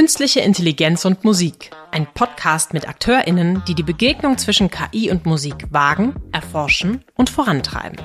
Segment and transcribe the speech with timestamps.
[0.00, 1.72] Künstliche Intelligenz und Musik.
[1.90, 7.98] Ein Podcast mit AkteurInnen, die die Begegnung zwischen KI und Musik wagen, erforschen und vorantreiben.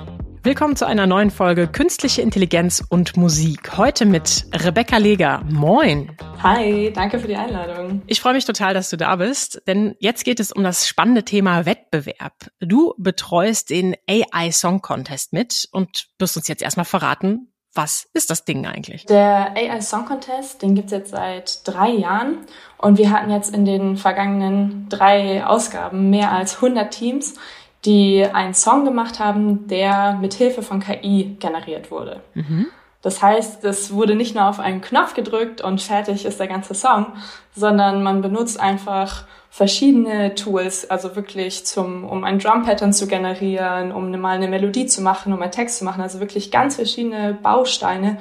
[0.44, 3.78] Willkommen zu einer neuen Folge Künstliche Intelligenz und Musik.
[3.78, 5.42] Heute mit Rebecca Leger.
[5.50, 6.12] Moin.
[6.44, 8.02] Hi, danke für die Einladung.
[8.08, 11.24] Ich freue mich total, dass du da bist, denn jetzt geht es um das spannende
[11.24, 12.52] Thema Wettbewerb.
[12.60, 18.30] Du betreust den AI Song Contest mit und wirst uns jetzt erstmal verraten, was ist
[18.30, 19.06] das Ding eigentlich?
[19.06, 22.40] Der AI Song Contest, den gibt's jetzt seit drei Jahren
[22.78, 27.36] und wir hatten jetzt in den vergangenen drei Ausgaben mehr als 100 Teams,
[27.84, 32.22] die einen Song gemacht haben, der mit Hilfe von KI generiert wurde.
[32.34, 32.68] Mhm.
[33.02, 36.74] Das heißt, es wurde nicht nur auf einen Knopf gedrückt und fertig ist der ganze
[36.74, 37.14] Song,
[37.56, 43.94] sondern man benutzt einfach verschiedene Tools, also wirklich zum, um ein Drum Pattern zu generieren,
[43.94, 47.38] um mal eine Melodie zu machen, um einen Text zu machen, also wirklich ganz verschiedene
[47.42, 48.18] Bausteine,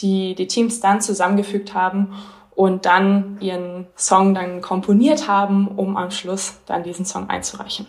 [0.00, 2.12] die die Teams dann zusammengefügt haben
[2.54, 7.86] und dann ihren Song dann komponiert haben, um am Schluss dann diesen Song einzureichen.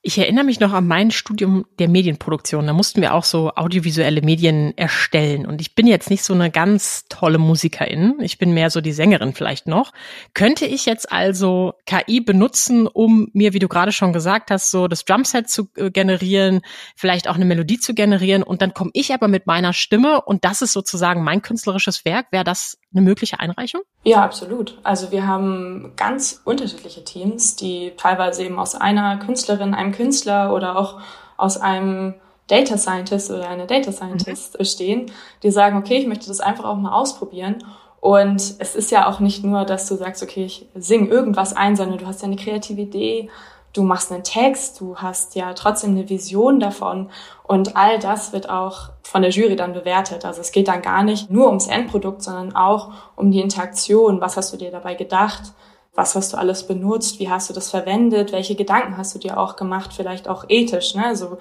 [0.00, 2.68] Ich erinnere mich noch an mein Studium der Medienproduktion.
[2.68, 5.44] Da mussten wir auch so audiovisuelle Medien erstellen.
[5.44, 8.14] Und ich bin jetzt nicht so eine ganz tolle Musikerin.
[8.20, 9.92] Ich bin mehr so die Sängerin vielleicht noch.
[10.34, 14.86] Könnte ich jetzt also KI benutzen, um mir, wie du gerade schon gesagt hast, so
[14.86, 16.60] das Drumset zu äh, generieren,
[16.94, 18.44] vielleicht auch eine Melodie zu generieren.
[18.44, 22.26] Und dann komme ich aber mit meiner Stimme und das ist sozusagen mein künstlerisches Werk.
[22.30, 23.82] Wäre das eine mögliche Einreichung?
[24.04, 24.78] Ja, absolut.
[24.84, 30.78] Also wir haben ganz unterschiedliche Teams, die teilweise eben aus einer Künstlerin, einem Künstler oder
[30.78, 31.00] auch
[31.36, 32.14] aus einem
[32.48, 34.58] Data Scientist oder einer Data Scientist mhm.
[34.58, 37.56] bestehen, die sagen, okay, ich möchte das einfach auch mal ausprobieren.
[38.00, 41.76] Und es ist ja auch nicht nur, dass du sagst, okay, ich singe irgendwas ein,
[41.76, 43.28] sondern du hast ja eine kreative Idee,
[43.72, 47.10] du machst einen Text, du hast ja trotzdem eine Vision davon
[47.42, 50.24] und all das wird auch von der Jury dann bewertet.
[50.24, 54.20] Also es geht dann gar nicht nur ums Endprodukt, sondern auch um die Interaktion.
[54.20, 55.52] Was hast du dir dabei gedacht?
[55.98, 57.18] Was hast du alles benutzt?
[57.18, 58.30] Wie hast du das verwendet?
[58.30, 59.90] Welche Gedanken hast du dir auch gemacht?
[59.92, 61.04] Vielleicht auch ethisch, ne?
[61.04, 61.38] Also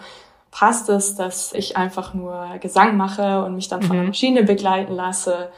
[0.50, 4.10] passt es, dass ich einfach nur Gesang mache und mich dann von der mhm.
[4.10, 5.50] Maschine begleiten lasse?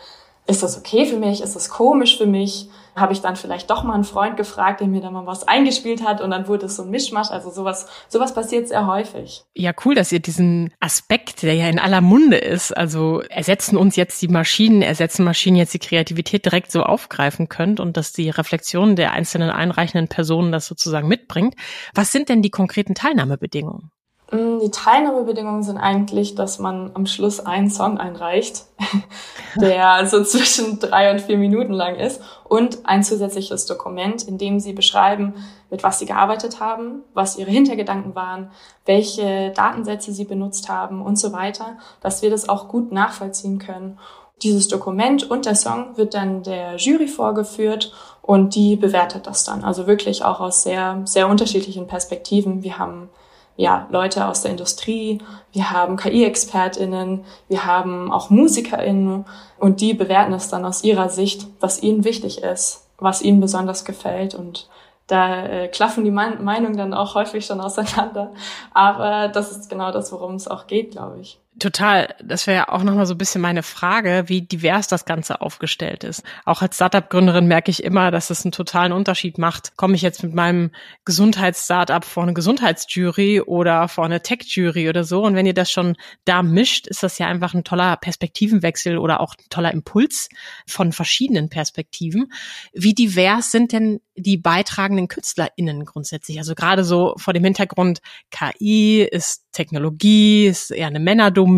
[0.49, 1.41] ist das okay für mich?
[1.41, 2.69] Ist das komisch für mich?
[2.99, 6.03] Habe ich dann vielleicht doch mal einen Freund gefragt, der mir da mal was eingespielt
[6.03, 7.29] hat und dann wurde es so ein Mischmasch.
[7.31, 9.43] Also sowas, sowas passiert sehr häufig.
[9.55, 13.95] Ja, cool, dass ihr diesen Aspekt, der ja in aller Munde ist, also ersetzen uns
[13.95, 18.29] jetzt die Maschinen, ersetzen Maschinen jetzt die Kreativität direkt so aufgreifen könnt und dass die
[18.29, 21.55] Reflexion der einzelnen einreichenden Personen das sozusagen mitbringt.
[21.93, 23.91] Was sind denn die konkreten Teilnahmebedingungen?
[24.31, 28.65] Mm, die Teilnahmebedingungen sind eigentlich, dass man am Schluss einen Song einreicht,
[29.55, 34.59] der so zwischen drei und vier Minuten lang ist und ein zusätzliches Dokument, in dem
[34.59, 35.33] sie beschreiben,
[35.71, 38.51] mit was sie gearbeitet haben, was ihre Hintergedanken waren,
[38.85, 43.97] welche Datensätze sie benutzt haben und so weiter, dass wir das auch gut nachvollziehen können.
[44.43, 47.91] Dieses Dokument und der Song wird dann der Jury vorgeführt
[48.21, 49.63] und die bewertet das dann.
[49.63, 52.63] Also wirklich auch aus sehr, sehr unterschiedlichen Perspektiven.
[52.63, 53.09] Wir haben
[53.59, 55.17] ja, Leute aus der Industrie,
[55.51, 59.25] wir haben KI-ExpertInnen, wir haben auch MusikerInnen
[59.59, 63.83] und die bewerten es dann aus ihrer Sicht, was ihnen wichtig ist, was ihnen besonders
[63.83, 64.69] gefällt und
[65.07, 68.31] da äh, klaffen die Meinungen dann auch häufig schon auseinander.
[68.73, 71.37] Aber das ist genau das, worum es auch geht, glaube ich.
[71.59, 72.15] Total.
[72.23, 76.05] Das wäre ja auch nochmal so ein bisschen meine Frage, wie divers das Ganze aufgestellt
[76.05, 76.23] ist.
[76.45, 79.75] Auch als Startup-Gründerin merke ich immer, dass es einen totalen Unterschied macht.
[79.75, 80.71] Komme ich jetzt mit meinem
[81.03, 85.23] Gesundheits-Startup vor eine Gesundheitsjury oder vor eine Tech-Jury oder so?
[85.23, 89.19] Und wenn ihr das schon da mischt, ist das ja einfach ein toller Perspektivenwechsel oder
[89.19, 90.29] auch ein toller Impuls
[90.65, 92.31] von verschiedenen Perspektiven.
[92.73, 96.37] Wie divers sind denn die beitragenden KünstlerInnen grundsätzlich?
[96.37, 97.99] Also gerade so vor dem Hintergrund
[98.31, 101.48] KI ist Technologie, ist eher eine Männerdomäne.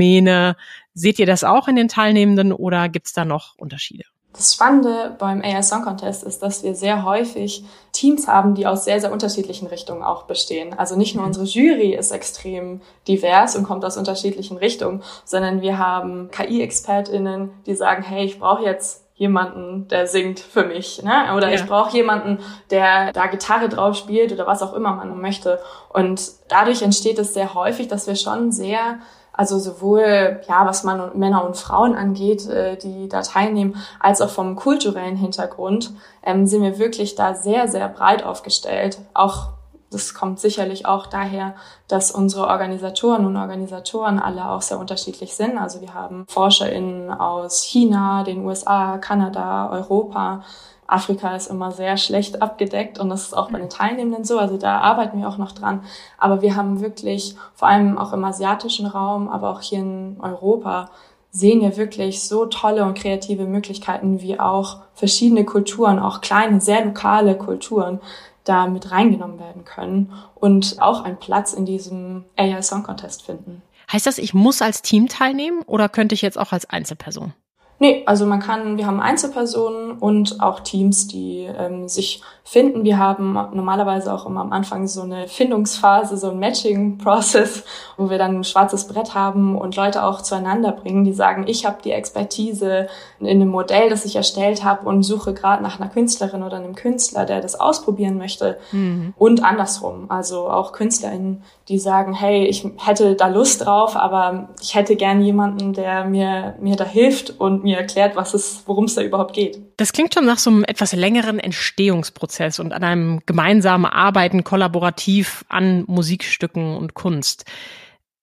[0.93, 4.03] Seht ihr das auch in den Teilnehmenden oder gibt's da noch Unterschiede?
[4.33, 8.85] Das Spannende beim AI Song Contest ist, dass wir sehr häufig Teams haben, die aus
[8.85, 10.73] sehr, sehr unterschiedlichen Richtungen auch bestehen.
[10.77, 11.27] Also nicht nur mhm.
[11.29, 17.75] unsere Jury ist extrem divers und kommt aus unterschiedlichen Richtungen, sondern wir haben KI-ExpertInnen, die
[17.75, 21.35] sagen, hey, ich brauche jetzt jemanden, der singt für mich, ne?
[21.35, 21.55] Oder ja.
[21.55, 22.39] ich brauche jemanden,
[22.71, 25.59] der da Gitarre drauf spielt oder was auch immer man möchte.
[25.89, 28.99] Und dadurch entsteht es sehr häufig, dass wir schon sehr
[29.41, 34.21] also sowohl ja, was man und Männer und Frauen angeht, äh, die da teilnehmen, als
[34.21, 35.93] auch vom kulturellen Hintergrund,
[36.23, 38.99] ähm, sind wir wirklich da sehr, sehr breit aufgestellt.
[39.15, 39.49] Auch
[39.91, 41.55] das kommt sicherlich auch daher,
[41.87, 45.57] dass unsere Organisatoren und Organisatoren alle auch sehr unterschiedlich sind.
[45.57, 50.43] Also wir haben ForscherInnen aus China, den USA, Kanada, Europa.
[50.87, 54.39] Afrika ist immer sehr schlecht abgedeckt und das ist auch bei den Teilnehmenden so.
[54.39, 55.83] Also da arbeiten wir auch noch dran.
[56.17, 60.89] Aber wir haben wirklich vor allem auch im asiatischen Raum, aber auch hier in Europa
[61.31, 66.83] sehen wir wirklich so tolle und kreative Möglichkeiten, wie auch verschiedene Kulturen, auch kleine, sehr
[66.83, 68.01] lokale Kulturen,
[68.43, 73.61] da mit reingenommen werden können und auch einen Platz in diesem AI Song Contest finden.
[73.91, 77.33] Heißt das, ich muss als Team teilnehmen oder könnte ich jetzt auch als Einzelperson?
[77.81, 82.83] Nee, also man kann, wir haben Einzelpersonen und auch Teams, die ähm, sich finden.
[82.83, 87.63] Wir haben normalerweise auch immer am Anfang so eine Findungsphase, so ein Matching-Process,
[87.97, 91.65] wo wir dann ein schwarzes Brett haben und Leute auch zueinander bringen, die sagen, ich
[91.65, 92.87] habe die Expertise
[93.19, 96.75] in einem Modell, das ich erstellt habe und suche gerade nach einer Künstlerin oder einem
[96.75, 98.59] Künstler, der das ausprobieren möchte.
[98.71, 99.15] Mhm.
[99.17, 100.05] Und andersrum.
[100.09, 105.21] Also auch KünstlerInnen, die sagen, hey, ich hätte da Lust drauf, aber ich hätte gern
[105.21, 109.33] jemanden, der mir, mir da hilft und mir erklärt, was es, worum es da überhaupt
[109.33, 109.59] geht.
[109.77, 115.45] Das klingt schon nach so einem etwas längeren Entstehungsprozess und an einem gemeinsamen Arbeiten kollaborativ
[115.49, 117.45] an Musikstücken und Kunst.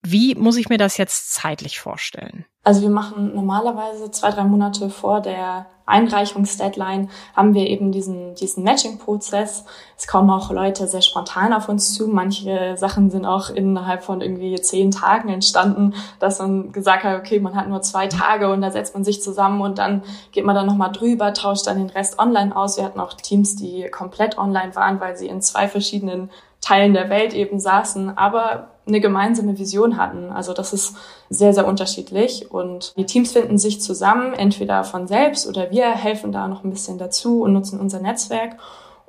[0.01, 2.45] Wie muss ich mir das jetzt zeitlich vorstellen?
[2.63, 8.63] Also wir machen normalerweise zwei, drei Monate vor der Einreichungsdeadline haben wir eben diesen, diesen
[8.63, 9.65] Matching-Prozess.
[9.97, 12.07] Es kommen auch Leute sehr spontan auf uns zu.
[12.07, 17.39] Manche Sachen sind auch innerhalb von irgendwie zehn Tagen entstanden, dass man gesagt hat, okay,
[17.39, 20.55] man hat nur zwei Tage und da setzt man sich zusammen und dann geht man
[20.55, 22.77] dann nochmal drüber, tauscht dann den Rest online aus.
[22.77, 26.29] Wir hatten auch Teams, die komplett online waren, weil sie in zwei verschiedenen
[26.61, 30.31] Teilen der Welt eben saßen, aber eine gemeinsame Vision hatten.
[30.31, 30.95] Also das ist
[31.29, 32.51] sehr, sehr unterschiedlich.
[32.51, 36.71] Und die Teams finden sich zusammen, entweder von selbst oder wir helfen da noch ein
[36.71, 38.57] bisschen dazu und nutzen unser Netzwerk.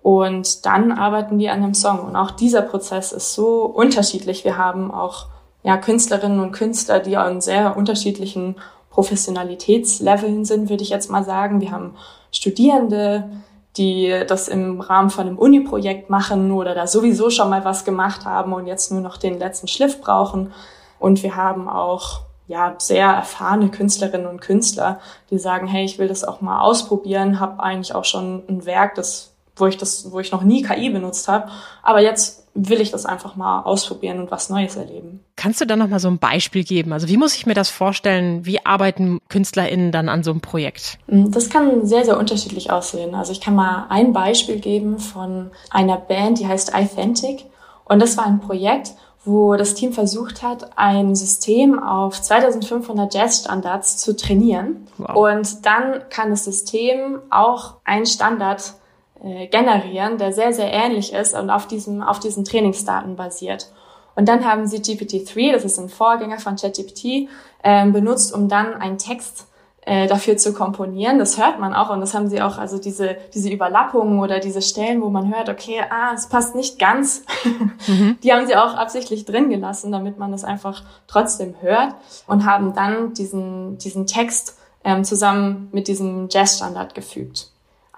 [0.03, 2.01] Und dann arbeiten die an einem Song.
[2.01, 4.45] Und auch dieser Prozess ist so unterschiedlich.
[4.45, 5.27] Wir haben auch
[5.63, 8.57] ja, Künstlerinnen und Künstler, die an sehr unterschiedlichen
[8.91, 11.61] Professionalitätsleveln sind, würde ich jetzt mal sagen.
[11.61, 11.95] Wir haben
[12.33, 13.31] Studierende,
[13.77, 18.25] die das im Rahmen von einem Uni-Projekt machen oder da sowieso schon mal was gemacht
[18.25, 20.53] haben und jetzt nur noch den letzten Schliff brauchen.
[20.99, 24.99] Und wir haben auch ja sehr erfahrene Künstlerinnen und Künstler,
[25.31, 28.97] die sagen, hey, ich will das auch mal ausprobieren, habe eigentlich auch schon ein Werk,
[28.97, 29.30] das
[29.61, 31.51] wo ich das, wo ich noch nie KI benutzt habe,
[31.83, 35.21] aber jetzt will ich das einfach mal ausprobieren und was Neues erleben.
[35.37, 36.93] Kannst du da noch mal so ein Beispiel geben?
[36.93, 38.45] Also wie muss ich mir das vorstellen?
[38.45, 40.99] Wie arbeiten KünstlerInnen dann an so einem Projekt?
[41.07, 43.15] Mm, das kann sehr, sehr unterschiedlich aussehen.
[43.15, 47.45] Also ich kann mal ein Beispiel geben von einer Band, die heißt Authentic.
[47.85, 48.93] Und das war ein Projekt,
[49.25, 54.89] wo das Team versucht hat, ein System auf 2500 Jazzstandards zu trainieren.
[54.99, 55.35] Wow.
[55.35, 58.75] Und dann kann das System auch einen Standard
[59.23, 63.71] äh, generieren, der sehr, sehr ähnlich ist und auf, diesem, auf diesen Trainingsdaten basiert.
[64.17, 67.29] Und dann haben sie GPT-3, das ist ein Vorgänger von ChatGPT,
[67.63, 69.47] äh, benutzt, um dann einen Text
[69.83, 71.19] äh, dafür zu komponieren.
[71.19, 74.63] Das hört man auch und das haben sie auch, also diese, diese Überlappungen oder diese
[74.63, 77.23] Stellen, wo man hört, okay, ah, es passt nicht ganz,
[77.87, 78.19] mhm.
[78.23, 81.95] die haben sie auch absichtlich drin gelassen, damit man das einfach trotzdem hört
[82.27, 87.51] und haben dann diesen, diesen Text ähm, zusammen mit diesem Jazzstandard gefügt.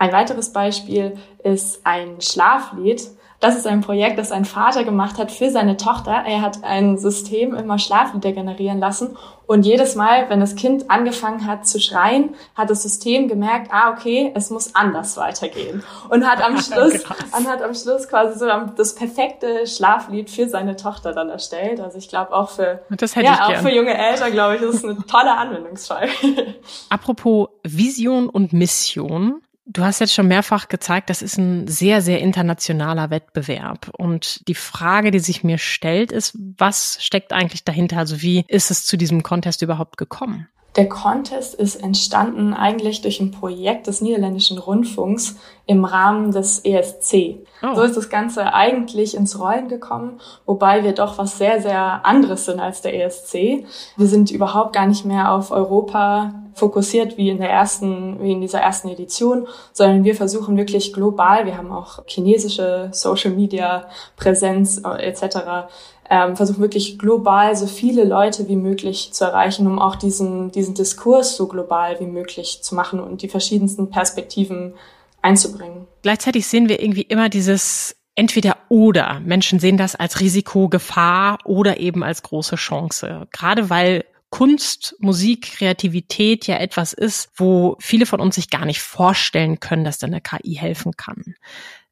[0.02, 3.08] Ein weiteres Beispiel ist ein Schlaflied.
[3.38, 6.24] Das ist ein Projekt, das ein Vater gemacht hat für seine Tochter.
[6.26, 9.16] Er hat ein System immer Schlaflieder generieren lassen
[9.46, 13.92] und jedes Mal, wenn das Kind angefangen hat zu schreien, hat das System gemerkt, ah,
[13.92, 15.84] okay, es muss anders weitergehen.
[16.08, 17.04] Und hat am Schluss,
[17.38, 18.46] und hat am Schluss quasi so
[18.76, 21.78] das perfekte Schlaflied für seine Tochter dann erstellt.
[21.78, 22.82] Also ich glaube auch für,
[23.20, 26.08] ja, auch für junge Eltern, glaube ich, das ist eine tolle Anwendungsfall.
[26.88, 29.42] Apropos Vision und Mission.
[29.72, 33.88] Du hast jetzt schon mehrfach gezeigt, das ist ein sehr, sehr internationaler Wettbewerb.
[33.96, 37.96] Und die Frage, die sich mir stellt, ist, was steckt eigentlich dahinter?
[37.96, 40.46] Also wie ist es zu diesem Contest überhaupt gekommen?
[40.76, 45.36] Der Contest ist entstanden eigentlich durch ein Projekt des niederländischen Rundfunks
[45.66, 47.40] im Rahmen des ESC.
[47.62, 47.74] Oh.
[47.74, 52.46] So ist das Ganze eigentlich ins Rollen gekommen, wobei wir doch was sehr, sehr anderes
[52.46, 53.66] sind als der ESC.
[53.96, 58.40] Wir sind überhaupt gar nicht mehr auf Europa fokussiert wie in der ersten, wie in
[58.40, 63.86] dieser ersten Edition, sondern wir versuchen wirklich global, wir haben auch chinesische Social Media
[64.16, 65.68] Präsenz etc
[66.12, 70.74] ähm, versuchen wirklich global so viele Leute wie möglich zu erreichen, um auch diesen, diesen
[70.74, 74.74] Diskurs so global wie möglich zu machen und die verschiedensten Perspektiven
[75.22, 75.86] einzubringen.
[76.02, 79.20] Gleichzeitig sehen wir irgendwie immer dieses entweder oder.
[79.20, 83.26] Menschen sehen das als Risiko, Gefahr oder eben als große Chance.
[83.32, 88.82] Gerade weil Kunst, Musik, Kreativität ja etwas ist, wo viele von uns sich gar nicht
[88.82, 91.36] vorstellen können, dass da eine KI helfen kann.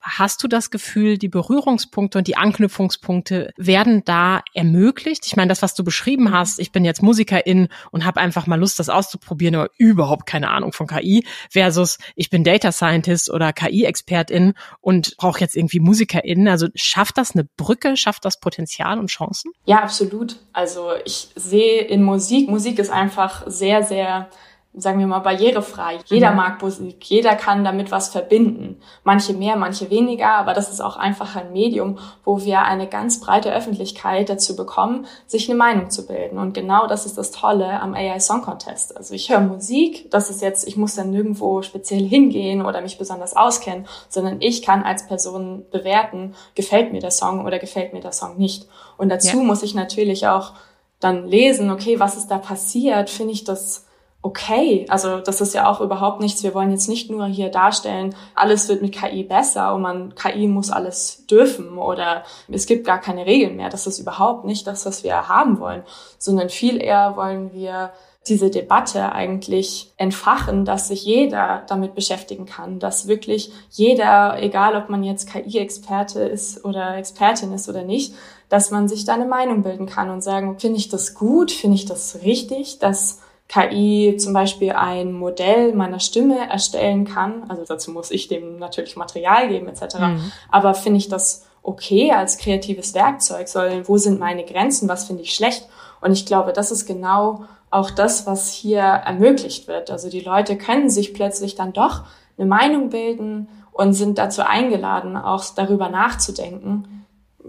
[0.02, 5.26] Hast du das Gefühl, die Berührungspunkte und die Anknüpfungspunkte werden da ermöglicht?
[5.26, 8.58] Ich meine, das, was du beschrieben hast, ich bin jetzt Musikerin und habe einfach mal
[8.58, 13.52] Lust, das auszuprobieren, aber überhaupt keine Ahnung von KI, versus ich bin Data Scientist oder
[13.52, 16.48] KI-Expertin und brauche jetzt irgendwie Musikerin.
[16.48, 19.52] Also schafft das eine Brücke, schafft das Potenzial und Chancen?
[19.66, 20.36] Ja, absolut.
[20.52, 24.30] Also ich sehe in Musik, Musik ist einfach sehr, sehr
[24.72, 25.98] sagen wir mal, barrierefrei.
[26.06, 26.36] Jeder mhm.
[26.36, 28.80] mag Musik, jeder kann damit was verbinden.
[29.02, 33.20] Manche mehr, manche weniger, aber das ist auch einfach ein Medium, wo wir eine ganz
[33.20, 36.38] breite Öffentlichkeit dazu bekommen, sich eine Meinung zu bilden.
[36.38, 38.96] Und genau das ist das Tolle am AI Song Contest.
[38.96, 42.96] Also ich höre Musik, das ist jetzt, ich muss dann nirgendwo speziell hingehen oder mich
[42.96, 48.00] besonders auskennen, sondern ich kann als Person bewerten, gefällt mir der Song oder gefällt mir
[48.00, 48.68] der Song nicht.
[48.96, 49.42] Und dazu ja.
[49.42, 50.52] muss ich natürlich auch
[51.00, 53.10] dann lesen, okay, was ist da passiert?
[53.10, 53.86] Finde ich das
[54.22, 54.86] okay.
[54.88, 56.42] Also das ist ja auch überhaupt nichts.
[56.42, 60.46] Wir wollen jetzt nicht nur hier darstellen, alles wird mit KI besser und man KI
[60.46, 63.70] muss alles dürfen oder es gibt gar keine Regeln mehr.
[63.70, 65.82] Das ist überhaupt nicht das, was wir haben wollen,
[66.18, 67.92] sondern viel eher wollen wir
[68.28, 74.90] diese Debatte eigentlich entfachen, dass sich jeder damit beschäftigen kann, dass wirklich jeder, egal ob
[74.90, 78.14] man jetzt KI-Experte ist oder Expertin ist oder nicht,
[78.50, 81.76] dass man sich da eine Meinung bilden kann und sagen, finde ich das gut, finde
[81.76, 87.44] ich das richtig, dass KI zum Beispiel ein Modell meiner Stimme erstellen kann.
[87.48, 89.98] Also dazu muss ich dem natürlich Material geben etc.
[89.98, 90.32] Mhm.
[90.52, 93.48] Aber finde ich das okay als kreatives Werkzeug?
[93.48, 94.88] Soll, wo sind meine Grenzen?
[94.88, 95.66] Was finde ich schlecht?
[96.00, 99.90] Und ich glaube, das ist genau auch das, was hier ermöglicht wird.
[99.90, 102.04] Also die Leute können sich plötzlich dann doch
[102.38, 106.99] eine Meinung bilden und sind dazu eingeladen, auch darüber nachzudenken,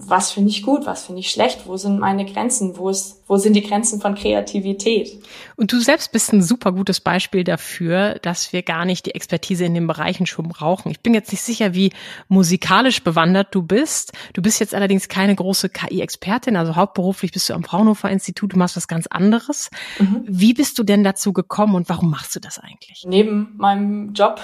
[0.08, 3.38] was finde ich gut, was finde ich schlecht, wo sind meine Grenzen, wo, ist, wo
[3.38, 5.22] sind die Grenzen von Kreativität.
[5.56, 9.66] Und du selbst bist ein super gutes Beispiel dafür, dass wir gar nicht die Expertise
[9.66, 10.90] in den Bereichen schon brauchen.
[10.92, 11.92] Ich bin jetzt nicht sicher, wie
[12.28, 14.12] musikalisch bewandert du bist.
[14.34, 18.58] Du bist jetzt allerdings keine große KI-Expertin, also hauptberuflich bist du am Fraunhofer Institut, du
[18.58, 19.70] machst was ganz anderes.
[20.00, 20.24] Mhm.
[20.28, 23.04] Wie bist du denn dazu gekommen und warum machst du das eigentlich?
[23.06, 24.42] Neben meinem Job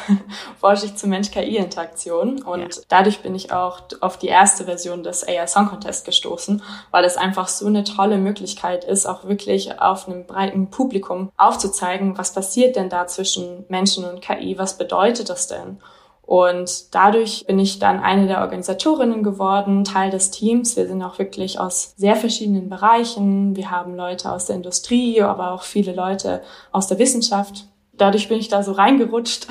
[0.59, 2.81] forsche ich zur Mensch-KI-Interaktion und ja.
[2.89, 6.61] dadurch bin ich auch auf die erste Version des AI Song Contest gestoßen,
[6.91, 12.17] weil es einfach so eine tolle Möglichkeit ist, auch wirklich auf einem breiten Publikum aufzuzeigen,
[12.17, 15.79] was passiert denn da zwischen Menschen und KI, was bedeutet das denn?
[16.27, 20.75] Und dadurch bin ich dann eine der Organisatorinnen geworden, Teil des Teams.
[20.75, 23.55] Wir sind auch wirklich aus sehr verschiedenen Bereichen.
[23.55, 26.41] Wir haben Leute aus der Industrie, aber auch viele Leute
[26.73, 29.47] aus der Wissenschaft dadurch bin ich da so reingerutscht.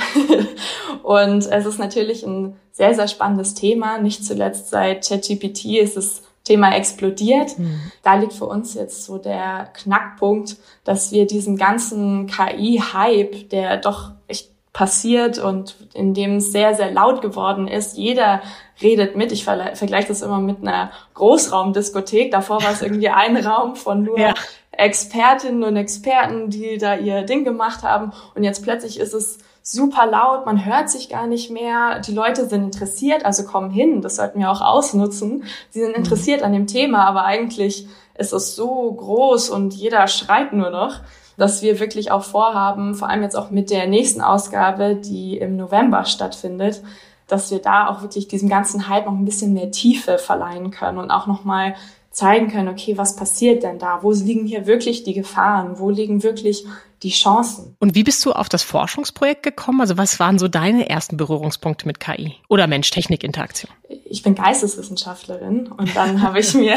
[1.02, 3.98] und es ist natürlich ein sehr, sehr spannendes Thema.
[3.98, 7.58] Nicht zuletzt seit ChatGPT ist das Thema explodiert.
[7.58, 7.80] Mhm.
[8.02, 14.12] Da liegt für uns jetzt so der Knackpunkt, dass wir diesen ganzen KI-Hype, der doch
[14.28, 17.96] echt passiert und in dem es sehr, sehr laut geworden ist.
[17.96, 18.42] Jeder
[18.82, 19.32] redet mit.
[19.32, 22.30] Ich vergleiche das immer mit einer Großraumdiskothek.
[22.30, 24.34] Davor war es irgendwie ein Raum von nur ja.
[24.78, 28.12] Expertinnen und Experten, die da ihr Ding gemacht haben.
[28.34, 32.00] Und jetzt plötzlich ist es super laut, man hört sich gar nicht mehr.
[32.00, 34.00] Die Leute sind interessiert, also kommen hin.
[34.00, 35.44] Das sollten wir auch ausnutzen.
[35.70, 35.96] Sie sind mhm.
[35.96, 41.00] interessiert an dem Thema, aber eigentlich ist es so groß und jeder schreit nur noch,
[41.36, 45.56] dass wir wirklich auch vorhaben, vor allem jetzt auch mit der nächsten Ausgabe, die im
[45.56, 46.82] November stattfindet,
[47.26, 50.98] dass wir da auch wirklich diesem ganzen Hype noch ein bisschen mehr Tiefe verleihen können
[50.98, 51.74] und auch nochmal
[52.16, 54.02] zeigen können, okay, was passiert denn da?
[54.02, 55.78] Wo liegen hier wirklich die Gefahren?
[55.78, 56.64] Wo liegen wirklich
[57.02, 57.76] die Chancen?
[57.78, 59.82] Und wie bist du auf das Forschungsprojekt gekommen?
[59.82, 63.70] Also was waren so deine ersten Berührungspunkte mit KI oder Mensch-Technik-Interaktion?
[64.06, 66.76] Ich bin Geisteswissenschaftlerin und dann habe ich mir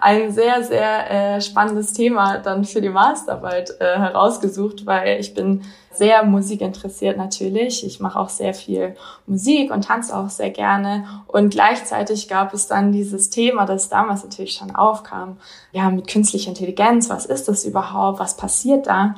[0.00, 5.60] ein sehr, sehr äh, spannendes Thema dann für die Masterarbeit äh, herausgesucht, weil ich bin
[5.98, 7.84] sehr musikinteressiert natürlich.
[7.84, 11.04] Ich mache auch sehr viel Musik und tanze auch sehr gerne.
[11.26, 15.36] Und gleichzeitig gab es dann dieses Thema, das damals natürlich schon aufkam.
[15.72, 18.20] Ja, mit künstlicher Intelligenz, was ist das überhaupt?
[18.20, 19.16] Was passiert da?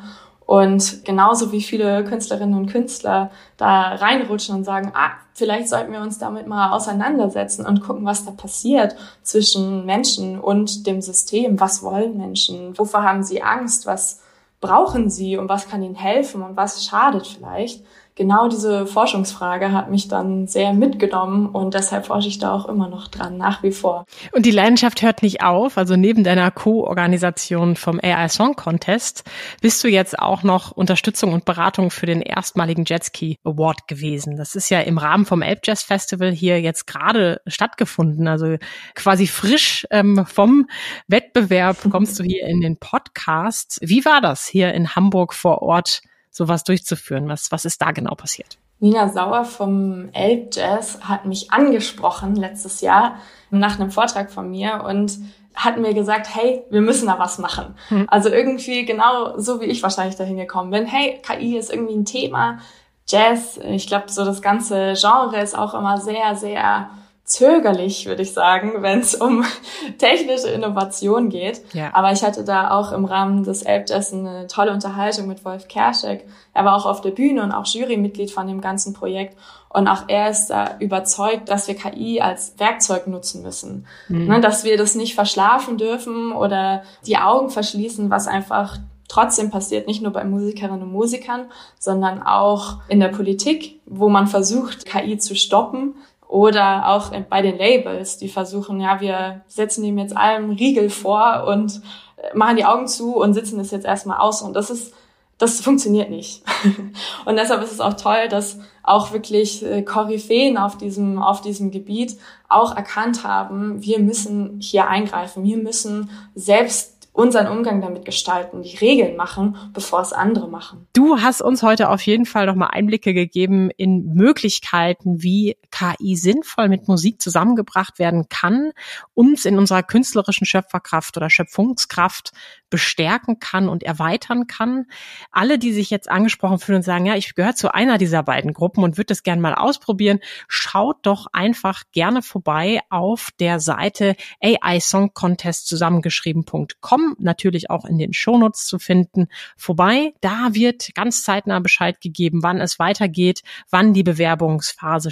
[0.50, 6.00] Und genauso wie viele Künstlerinnen und Künstler da reinrutschen und sagen, ah, vielleicht sollten wir
[6.00, 11.60] uns damit mal auseinandersetzen und gucken, was da passiert zwischen Menschen und dem System.
[11.60, 12.76] Was wollen Menschen?
[12.76, 13.87] Wovor haben sie Angst?
[13.87, 14.22] Was
[14.60, 17.84] brauchen sie und was kann ihnen helfen und was schadet vielleicht?
[18.20, 22.86] Genau diese Forschungsfrage hat mich dann sehr mitgenommen und deshalb forsche ich da auch immer
[22.86, 24.04] noch dran, nach wie vor.
[24.32, 25.78] Und die Leidenschaft hört nicht auf.
[25.78, 29.24] Also neben deiner Co-Organisation vom AI Song Contest
[29.62, 34.36] bist du jetzt auch noch Unterstützung und Beratung für den erstmaligen Jetski Award gewesen.
[34.36, 38.28] Das ist ja im Rahmen vom Elb Jazz Festival hier jetzt gerade stattgefunden.
[38.28, 38.58] Also
[38.94, 40.66] quasi frisch ähm, vom
[41.08, 43.78] Wettbewerb kommst du hier in den Podcast.
[43.80, 46.02] Wie war das hier in Hamburg vor Ort?
[46.30, 47.28] Sowas durchzuführen?
[47.28, 48.58] Was, was ist da genau passiert?
[48.78, 53.16] Nina Sauer vom Elb Jazz hat mich angesprochen letztes Jahr
[53.50, 55.18] nach einem Vortrag von mir und
[55.54, 57.75] hat mir gesagt, hey, wir müssen da was machen.
[57.88, 58.06] Hm.
[58.08, 60.87] Also irgendwie genau so wie ich wahrscheinlich dahin gekommen bin.
[60.87, 62.58] Hey, KI ist irgendwie ein Thema.
[63.06, 66.90] Jazz, ich glaube, so das ganze Genre ist auch immer sehr, sehr
[67.30, 69.44] zögerlich, würde ich sagen, wenn es um
[69.99, 71.62] technische Innovation geht.
[71.72, 71.90] Ja.
[71.94, 76.26] Aber ich hatte da auch im Rahmen des Elbjazz eine tolle Unterhaltung mit Wolf Kerschek.
[76.54, 79.37] Er war auch auf der Bühne und auch Jurymitglied von dem ganzen Projekt.
[79.68, 83.87] Und auch er ist da überzeugt, dass wir KI als Werkzeug nutzen müssen.
[84.08, 84.26] Mhm.
[84.26, 89.87] Ne, dass wir das nicht verschlafen dürfen oder die Augen verschließen, was einfach trotzdem passiert,
[89.87, 91.46] nicht nur bei Musikerinnen und Musikern,
[91.78, 95.94] sondern auch in der Politik, wo man versucht, KI zu stoppen
[96.30, 101.44] oder auch bei den Labels, die versuchen, ja, wir setzen ihm jetzt allem Riegel vor
[101.49, 101.82] und
[102.16, 104.40] äh, machen die Augen zu und sitzen es jetzt erstmal aus.
[104.40, 104.94] Und das ist,
[105.38, 106.44] das funktioniert nicht.
[107.25, 111.72] und deshalb ist es auch toll, dass auch wirklich äh, Koryphäen auf diesem, auf diesem
[111.72, 112.16] Gebiet
[112.49, 115.42] auch erkannt haben, wir müssen hier eingreifen.
[115.42, 120.87] Wir müssen selbst unseren Umgang damit gestalten, die Regeln machen, bevor es andere machen.
[120.92, 126.68] Du hast uns heute auf jeden Fall nochmal Einblicke gegeben in Möglichkeiten, wie KI sinnvoll
[126.68, 128.72] mit Musik zusammengebracht werden kann,
[129.14, 132.32] uns in unserer künstlerischen Schöpferkraft oder Schöpfungskraft
[132.70, 134.86] bestärken kann und erweitern kann.
[135.30, 138.52] Alle, die sich jetzt angesprochen fühlen und sagen, ja, ich gehöre zu einer dieser beiden
[138.52, 144.14] Gruppen und würde das gerne mal ausprobieren, schaut doch einfach gerne vorbei auf der Seite
[144.40, 150.14] AI Song Contest zusammengeschrieben.com natürlich auch in den Shownotes zu finden, vorbei.
[150.20, 155.10] Da wird ganz zeitnah Bescheid gegeben, wann es weitergeht, wann die Bewerbungsphase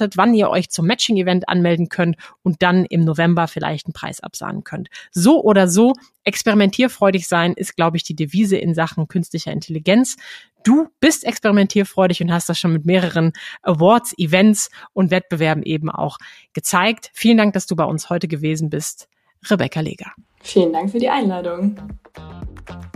[0.00, 4.20] startet, wann ihr euch zum Matching-Event anmelden könnt und dann im November vielleicht einen Preis
[4.20, 4.88] absahnen könnt.
[5.10, 10.16] So oder so, experimentierfreudig sein ist, glaube ich, die Devise in Sachen künstlicher Intelligenz.
[10.64, 16.18] Du bist experimentierfreudig und hast das schon mit mehreren Awards, Events und Wettbewerben eben auch
[16.52, 17.10] gezeigt.
[17.14, 19.08] Vielen Dank, dass du bei uns heute gewesen bist.
[19.48, 20.12] Rebecca Leger.
[20.42, 21.76] Vielen Dank für die Einladung.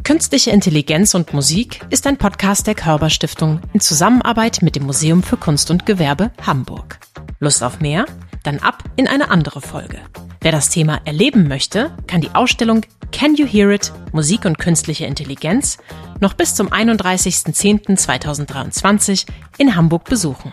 [0.04, 5.22] Künstliche Intelligenz und Musik ist ein Podcast der Körber Stiftung in Zusammenarbeit mit dem Museum
[5.22, 6.98] für Kunst und Gewerbe Hamburg.
[7.40, 8.06] Lust auf mehr?
[8.42, 9.98] Dann ab in eine andere Folge.
[10.40, 13.92] Wer das Thema erleben möchte, kann die Ausstellung Can You Hear It?
[14.12, 15.78] Musik und künstliche Intelligenz
[16.20, 19.24] noch bis zum 31.10.2023
[19.56, 20.52] in Hamburg besuchen.